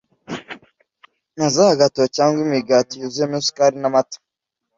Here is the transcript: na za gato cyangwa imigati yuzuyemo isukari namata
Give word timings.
na 1.37 1.47
za 1.55 1.67
gato 1.79 2.03
cyangwa 2.15 2.39
imigati 2.47 2.93
yuzuyemo 2.97 3.37
isukari 3.41 3.75
namata 3.81 4.17